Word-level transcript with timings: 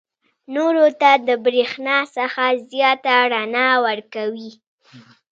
نورو 0.55 0.85
ته 1.01 1.11
د 1.27 1.29
برېښنا 1.45 1.97
څخه 2.17 2.43
زیاته 2.71 3.13
رڼا 3.33 3.69
ورکوي. 3.85 4.51